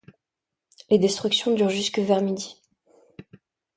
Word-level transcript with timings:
Les 0.89 0.97
destructions 0.97 1.53
durent 1.53 1.69
jusque 1.69 1.99
vers 1.99 2.23
midi. 2.23 2.59